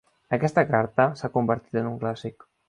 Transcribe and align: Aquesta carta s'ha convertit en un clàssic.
Aquesta 0.37 0.63
carta 0.69 1.07
s'ha 1.19 1.31
convertit 1.37 1.79
en 1.83 1.91
un 1.93 2.01
clàssic. 2.07 2.51